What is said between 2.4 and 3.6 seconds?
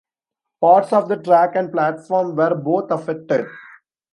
both affected.